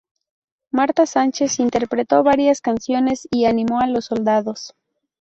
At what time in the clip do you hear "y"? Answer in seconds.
3.29-3.45